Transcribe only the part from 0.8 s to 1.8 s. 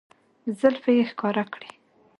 يې ښکاره کړې